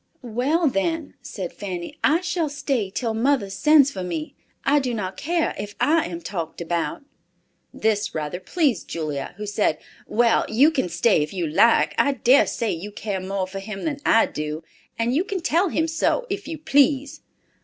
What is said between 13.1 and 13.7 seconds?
more for